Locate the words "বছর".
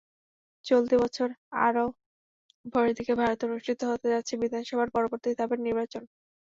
1.03-1.27